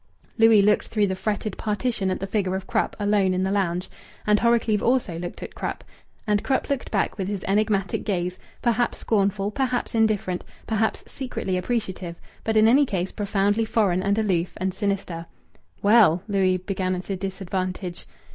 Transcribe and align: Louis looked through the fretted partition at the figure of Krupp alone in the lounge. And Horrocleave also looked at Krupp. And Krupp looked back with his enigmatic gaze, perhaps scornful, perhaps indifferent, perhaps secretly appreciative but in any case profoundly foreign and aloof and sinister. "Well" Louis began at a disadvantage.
Louis 0.39 0.63
looked 0.63 0.87
through 0.87 1.05
the 1.05 1.15
fretted 1.15 1.59
partition 1.59 2.09
at 2.09 2.19
the 2.19 2.25
figure 2.25 2.55
of 2.55 2.65
Krupp 2.65 2.95
alone 2.99 3.35
in 3.35 3.43
the 3.43 3.51
lounge. 3.51 3.87
And 4.25 4.39
Horrocleave 4.39 4.81
also 4.81 5.19
looked 5.19 5.43
at 5.43 5.53
Krupp. 5.53 5.83
And 6.25 6.43
Krupp 6.43 6.71
looked 6.71 6.89
back 6.89 7.19
with 7.19 7.27
his 7.27 7.43
enigmatic 7.47 8.03
gaze, 8.03 8.39
perhaps 8.63 8.97
scornful, 8.97 9.51
perhaps 9.51 9.93
indifferent, 9.93 10.43
perhaps 10.65 11.03
secretly 11.05 11.55
appreciative 11.55 12.15
but 12.43 12.57
in 12.57 12.67
any 12.67 12.87
case 12.87 13.11
profoundly 13.11 13.63
foreign 13.63 14.01
and 14.01 14.17
aloof 14.17 14.53
and 14.57 14.73
sinister. 14.73 15.27
"Well" 15.83 16.23
Louis 16.27 16.57
began 16.57 16.95
at 16.95 17.11
a 17.11 17.15
disadvantage. 17.15 18.07